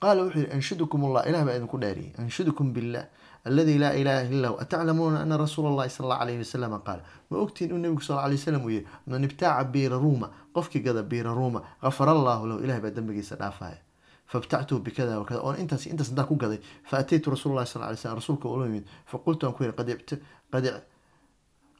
qaala 0.00 0.24
wuxuu 0.24 0.40
yihi 0.40 0.52
anshudukum 0.56 1.04
allah 1.04 1.22
ilah 1.28 1.44
baa 1.44 1.56
idinku 1.58 1.78
dhaariyay 1.78 2.12
anshudukum 2.18 2.72
billah 2.72 3.04
aladi 3.44 3.78
laa 3.78 3.92
ilaha 3.92 4.22
illa 4.24 4.48
hu 4.48 4.56
ataclamuuna 4.64 5.20
ana 5.20 5.36
rasuula 5.36 5.68
allahi 5.72 5.90
sala 5.90 6.06
allahu 6.08 6.22
alayhi 6.22 6.38
wasalama 6.44 6.78
qaal 6.86 7.00
ma 7.30 7.38
ogtiin 7.38 7.72
uu 7.72 7.78
nabigu 7.78 8.02
sal 8.02 8.18
alay 8.18 8.36
wasalam 8.40 8.64
uu 8.64 8.70
yihi 8.70 8.86
man 9.06 9.24
ibtaaca 9.24 9.64
biira 9.64 9.96
ruuma 10.04 10.30
qofkii 10.54 10.82
gada 10.82 11.02
biira 11.02 11.34
ruuma 11.34 11.62
gafara 11.82 12.12
allahu 12.12 12.46
lahu. 12.46 12.58
Ilahay 12.64 12.80
baa 12.80 12.90
dembigiisa 12.90 13.36
dhaafaya 13.36 13.78
fabtactuhu 14.26 14.80
bikada 14.80 15.18
wakada 15.18 15.40
oon 15.42 15.56
intaas 15.62 15.86
intaas 15.86 16.10
intaan 16.10 16.28
ku 16.28 16.36
gaday 16.36 16.60
fa 16.84 17.02
rasuul 17.02 17.52
allahi 17.52 17.66
sal 17.66 17.82
alay 17.82 17.96
slam 17.96 18.16
rasuulka 18.16 18.48
ula 18.48 18.66
yimid 18.66 18.84
faqultu 19.06 19.46
aan 19.46 19.54
ku 19.54 19.64
yihi 19.64 19.74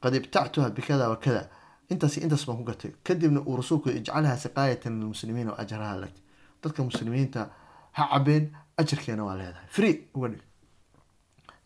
qad 0.02 0.14
ibtactuha 0.14 0.70
bikada 0.70 1.08
wakada 1.08 1.48
intaas 1.90 2.16
intaas 2.16 2.46
baan 2.46 2.58
ku 2.58 2.64
gatay 2.64 2.92
kadibna 3.04 3.40
uu 3.40 3.56
rasuulku 3.56 3.90
ijcalha 3.90 4.36
siqaayatan 4.36 4.98
lilmuslimiina 5.00 5.50
wa 5.52 5.94
lak. 6.02 6.14
Dadka 6.62 6.82
muslimiinta 6.82 7.50
ha 7.92 8.08
cabeen 8.12 8.52
ajarkeena 8.76 9.24
waa 9.24 9.36
leedahay. 9.36 9.66
Free 9.68 10.08
uga 10.14 10.28
dhig 10.28 10.42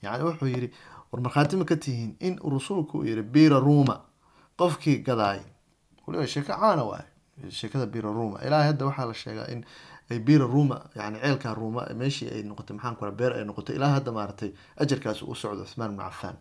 yani 0.03 0.25
wuxuu 0.25 0.47
yiri 0.49 0.69
war 1.13 1.21
markhaati 1.23 1.57
ma 1.57 1.65
ka 1.65 1.77
tihiin 1.77 2.17
in 2.21 2.39
rasuulku 2.55 2.99
uu 2.99 3.05
yihi 3.05 3.23
bira 3.23 3.59
ruma 3.61 4.01
qofkii 4.59 4.99
gadaay. 5.07 5.41
Waliba 6.07 6.27
sheeko 6.27 6.53
caana 6.53 6.85
waay 6.85 7.05
sheekada 7.51 7.87
bira 7.87 8.11
ruma 8.13 8.39
ilaahay 8.47 8.67
hadda 8.73 8.87
waxaa 8.87 9.07
la 9.07 9.15
sheegaa 9.15 9.47
in 9.53 9.65
ay 10.11 10.19
bira 10.19 10.47
ruma 10.47 10.77
yani 10.95 11.19
ceelkaa 11.21 11.55
ruma 11.55 11.87
meeshii 11.97 12.29
ay 12.35 12.43
noqotay 12.43 12.77
maxaan 12.77 12.97
kura 12.97 13.11
beer 13.11 13.33
ay 13.33 13.45
noqotay. 13.45 13.77
Ilaa 13.77 13.93
hadda 13.97 14.13
maaragtay 14.13 14.51
ajarkaas 14.77 15.23
uu 15.23 15.35
socdo 15.35 15.65
cuthmaan 15.65 15.91
ibnu 15.93 16.03
cafaan 16.05 16.37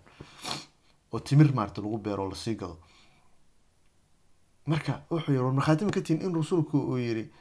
oo 1.14 1.20
timir 1.20 1.54
maaragtay 1.54 1.84
lagu 1.84 1.98
beero 1.98 2.30
la 2.30 2.36
sii 2.36 2.56
gado. 2.56 2.78
Marka 4.66 5.02
wuxuu 5.12 5.32
yiri 5.32 5.44
war 5.44 5.54
markhaati 5.54 5.86
ma 5.86 5.92
ka 5.92 6.02
tihiin 6.02 6.22
in 6.26 6.36
rasuulku 6.36 6.78
uu 6.78 6.98
yiri 6.98 7.32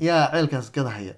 yaa 0.00 0.30
ceelkaas 0.32 0.70
gadahaya 0.72 1.14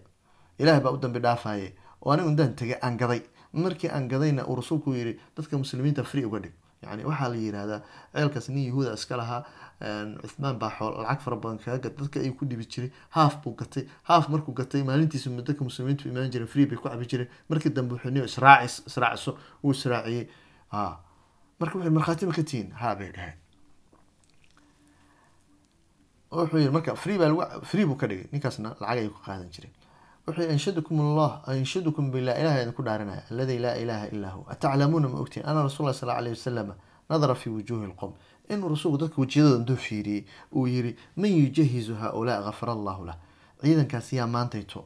ilaah 0.62 0.80
baa 0.84 0.92
u 0.96 0.98
dambi 1.02 1.18
dhaafaya 1.26 1.70
oo 2.02 2.10
anigu 2.12 2.28
intaan 2.32 2.54
tegay 2.60 2.78
aan 2.82 2.96
gaday 3.02 3.22
markii 3.52 3.90
aan 3.90 4.08
gadayna 4.08 4.42
uu 4.48 4.56
rasuulku 4.60 4.94
yiri 4.94 5.18
dadka 5.36 5.58
muslimiinta 5.58 6.04
free 6.04 6.24
uga 6.24 6.38
dhig. 6.44 6.52
Yani 6.82 7.04
waxaa 7.06 7.28
la 7.32 7.36
yirahdaa 7.36 7.80
ceelkaas 8.14 8.48
nin 8.48 8.64
yahuuda 8.68 8.92
iska 8.98 9.16
lahaa 9.20 9.42
cuthmaan 10.22 10.56
baa 10.62 10.70
xool 10.78 10.94
lacag 11.02 11.20
fara 11.24 11.36
badan 11.42 11.58
kaga 11.64 11.78
gat 11.84 11.94
dadka 12.00 12.20
ayuu 12.20 12.34
ku 12.38 12.44
dhibi 12.50 12.64
jiray 12.72 12.90
haaf 13.16 13.36
buu 13.42 13.54
gatay. 13.60 13.84
Haaf 14.08 14.28
markuu 14.32 14.54
gatay 14.60 14.82
maalintiisa 14.88 15.30
dadka 15.48 15.62
muslimiintu 15.68 16.08
imaan 16.08 16.30
jireen 16.32 16.48
free 16.54 16.66
bay 16.66 16.76
ku 16.80 16.88
cabi 16.88 17.06
jireen. 17.06 17.28
Markii 17.48 17.70
dambe 17.76 17.94
wuxuu 17.94 18.24
israacis 18.24 18.82
israaciso 18.90 19.38
wuu 19.62 19.70
israaciyey. 19.78 20.26
Ha 20.74 20.82
marka 21.60 21.78
wuxuu 21.78 21.94
markhaati 21.98 22.26
ma 22.26 22.32
ka 22.38 22.42
tihiin 22.42 22.68
haa 22.80 22.94
bay 22.98 23.10
dhaheen 23.16 23.36
wuxuu 26.32 26.58
yiri 26.58 26.70
marka 26.76 26.94
free 26.96 27.18
baa 27.18 27.60
free 27.70 27.84
buu 27.86 27.96
ka 27.96 28.06
dhigay. 28.10 28.26
Ninkaasna 28.32 28.68
lacag 28.80 28.98
ayuu 28.98 29.14
ka 29.16 29.20
qaadan 29.26 29.50
jiray 29.54 29.70
wuxuu 30.26 30.50
anshadukum 30.50 31.00
allah 31.00 31.42
anshadukum 31.46 32.10
billah. 32.12 32.38
Ilaah 32.40 32.62
idinku 32.62 32.82
dhaarinaya 32.82 33.22
aladi 33.30 33.58
laa 33.58 33.74
ilaha 33.76 34.06
illaa 34.12 34.30
hu 34.30 34.46
ataclamuuna 34.48 35.08
ma 35.08 35.18
ogtiin? 35.18 35.46
Ana 35.46 35.62
rasul 35.62 35.92
sal 35.92 36.10
alayh 36.10 36.32
wasalam 36.36 36.74
nadara 37.10 37.34
fi 37.34 37.50
wujuhi 37.50 37.86
lqowm 37.92 38.12
inuu 38.50 38.68
rasuulku 38.68 38.98
dadka 38.98 39.20
wejiyadooda 39.20 39.58
intuu 39.60 39.76
fiiriyey 39.76 40.24
uu 40.54 40.66
yiri 40.66 40.96
man 41.16 41.30
yujahizu 41.30 41.94
haulaa 41.94 42.42
gafara 42.42 42.72
allahu 42.72 43.04
lah. 43.04 43.16
Ciidankaas 43.62 44.12
maantayto 44.28 44.84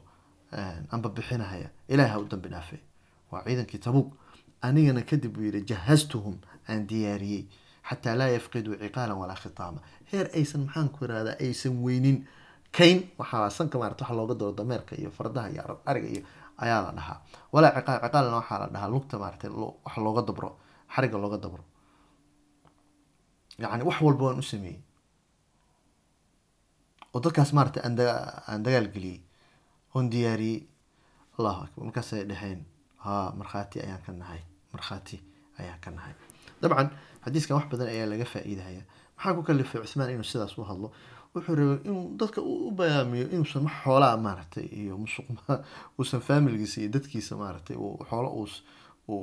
anba 0.90 1.08
bixinahaya. 1.08 1.70
Ilaah 1.88 2.08
ha 2.12 2.18
u 2.18 2.24
dambi 2.24 2.48
dhaafay 2.48 2.78
waa 3.30 3.44
ciidankii 3.44 3.78
tabuuq 3.78 4.12
anigana 4.62 5.02
kadib 5.02 5.36
uu 5.36 5.42
yiri 5.42 5.62
jahastuhum 5.62 6.38
aan 6.68 6.86
diyaariyey. 6.86 7.46
Xataa 7.88 8.14
laa 8.16 8.28
yafqiduu 8.28 8.76
ciqaalan 8.80 9.18
walaa 9.18 9.36
khitaama. 9.36 9.80
Heer 10.12 10.30
aysan 10.34 10.66
maxaan 10.66 10.88
ku 10.88 11.04
irahdaa 11.04 11.36
aysan 11.40 11.82
weynin 11.84 12.26
kayn 12.72 12.98
waxaa 13.18 13.50
sanka 13.50 13.78
maarata 13.78 14.04
waxa 14.04 14.14
looga 14.18 14.34
daro 14.34 14.52
dameerka 14.52 14.94
iyo 14.96 15.10
fardaha 15.10 15.48
iyo 15.50 15.62
ariga 15.86 16.08
iyo 16.08 16.22
ayaa 16.62 16.80
la 16.86 16.90
dhahaa. 16.98 17.18
Walaa 17.52 17.72
ciqaal 17.76 17.98
ciqaalna 18.04 18.36
waxaa 18.40 18.58
la 18.62 18.66
dhahaa 18.74 18.90
lugta 18.94 19.18
maarata 19.18 19.46
wax 19.84 19.96
looga 20.06 20.22
dabro 20.28 20.50
xariga 20.94 21.18
looga 21.18 21.38
dabro. 21.44 21.64
Yacni 23.58 23.84
wax 23.88 23.98
walba 24.02 24.22
waan 24.24 24.38
u 24.38 24.42
sameeyey. 24.42 24.80
Oo 27.14 27.20
dadkaas 27.24 27.52
maarata 27.56 27.80
aan 27.86 27.94
aan 28.50 28.62
dagaal 28.66 28.88
geliyey 28.94 29.20
oon 29.94 30.10
diyaariyey 30.12 30.60
allahu 31.38 31.60
akbar 31.64 31.84
markaasay 31.88 32.24
dhaheen 32.30 32.60
ha 33.04 33.32
markhaati 33.40 33.80
ayaan 33.84 34.02
ka 34.06 34.12
nahay 34.12 34.40
markhaati 34.72 35.16
ayaan 35.60 35.80
ka 35.84 35.90
nahay. 35.90 36.14
Dabcan 36.60 36.88
xadiiskan 37.24 37.56
wax 37.56 37.66
badan 37.72 37.88
ayaa 37.88 38.06
laga 38.12 38.24
faa-iidahaya 38.32 38.82
maxaa 39.16 39.34
ku 39.36 39.42
kalifay 39.48 39.80
cuthmaan 39.84 40.10
inuu 40.12 40.28
sidaas 40.32 40.52
u 40.58 40.64
hadlo 40.70 40.88
wuxuu 41.36 41.54
rabay 41.60 41.78
inuu 41.88 42.04
dadka 42.20 42.40
u 42.42 42.70
bayaamiyo 42.78 43.26
inuusan 43.34 43.62
wax 43.66 43.74
xoolaa 43.84 44.16
maaragtay 44.26 44.66
iyo 44.80 44.94
musuq 44.98 45.26
uusan 45.98 46.20
faamilgiisa 46.28 46.80
iyo 46.80 46.90
dadkiisa 46.96 47.36
maaragtay 47.42 47.76
xoolo 48.10 48.28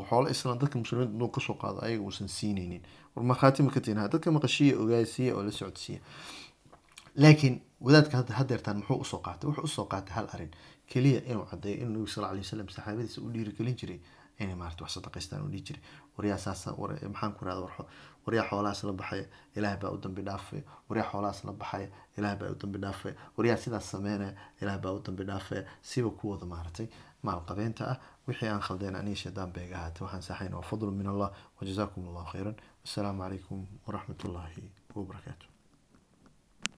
xoolo 0.10 0.28
islam 0.34 0.60
dadka 0.60 0.76
muslimiinta 0.80 1.14
inuu 1.18 1.28
ka 1.36 1.42
soo 1.42 1.56
qaado 1.62 1.80
ayaga 1.86 2.04
uusan 2.04 2.28
siineynin 2.38 2.82
war 3.16 3.26
markhaati 3.26 3.64
ma 3.64 3.72
ka 3.76 3.82
tihin 3.82 4.00
dadka 4.14 4.32
maqashiya 4.32 4.78
ogaasiya 4.82 5.36
oo 5.36 5.44
la 5.44 5.52
socodsiiya. 5.52 6.00
Laakiin 7.16 7.62
wadaadka 7.86 8.18
hadda 8.18 8.34
hadeertaan 8.40 8.78
muxuu 8.78 8.98
u 9.04 9.06
soo 9.06 9.20
qaatay? 9.26 9.48
Wuxuu 9.50 9.64
u 9.64 9.68
soo 9.68 9.86
qaatay 9.86 10.14
hal 10.18 10.28
arrin 10.34 10.52
keliya 10.92 11.22
inuu 11.32 11.46
cadeeyo 11.52 11.78
inuu 11.82 11.92
nabiga 11.94 12.14
sal 12.14 12.24
alay 12.26 12.40
wasalam 12.46 12.70
saxaabadiisa 12.70 13.22
u 13.22 13.30
dhiirigelin 13.34 13.76
jiray 13.82 14.00
inay 14.40 14.56
maarata 14.56 14.84
wax 14.84 14.92
sadaqaystaan 14.98 15.42
u 15.46 15.50
dhihi 15.54 15.64
jiray. 15.68 15.82
Waryaa 16.18 16.38
saasa 16.46 16.72
maxaan 17.14 17.34
ku 17.36 17.46
irahda 17.46 17.62
war 17.66 17.86
waryaa 18.26 18.46
xoolahaas 18.50 18.84
la 18.84 18.94
baxaya 18.94 19.26
ilaah 19.58 19.76
baa 19.82 19.92
u 19.96 19.98
dambi 20.04 20.22
dhaafaya 20.28 20.64
waryaa 20.90 21.10
xoolahaas 21.12 21.44
la 21.46 21.52
baxaya 21.62 21.88
ilaah 22.18 22.36
baa 22.40 22.50
u 22.54 22.56
dambi 22.62 22.80
dhaafaya 22.84 23.16
waryaa 23.38 23.58
sidaas 23.64 23.86
sameynaya 23.92 24.34
ilaah 24.62 24.78
baa 24.84 24.92
u 24.98 25.00
dambi 25.06 25.24
dhaafaya 25.30 25.64
siba 25.82 26.10
kuwada 26.10 26.46
maaragtay 26.46 26.88
maalqabeenta 27.24 27.84
ah. 27.92 27.98
Wixii 28.28 28.48
aan 28.50 28.62
khaldeen 28.68 28.96
aniga 28.96 29.16
shaydaan 29.24 29.52
beega 29.56 29.76
ahaatay. 29.78 30.02
Waxaan 30.06 30.22
saxayn 30.28 30.54
waa 30.56 30.64
fadlu 30.70 30.92
min 30.92 31.08
allah 31.14 31.30
wajazaakum 31.60 32.08
allahu 32.10 32.28
khayran. 32.34 32.56
Wassalaamu 32.84 33.20
calaykum 33.24 33.60
waraxmat 33.88 34.24
ullaahi 34.26 34.64
wabarakaatu 34.96 35.53